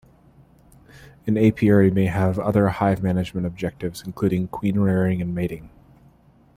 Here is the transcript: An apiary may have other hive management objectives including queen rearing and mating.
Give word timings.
An 1.27 1.37
apiary 1.37 1.91
may 1.91 2.07
have 2.07 2.39
other 2.39 2.67
hive 2.69 3.03
management 3.03 3.45
objectives 3.45 4.01
including 4.03 4.47
queen 4.47 4.79
rearing 4.79 5.21
and 5.21 5.35
mating. 5.35 5.69